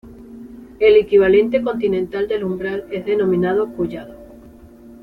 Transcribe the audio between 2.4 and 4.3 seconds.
umbral es denominado collado.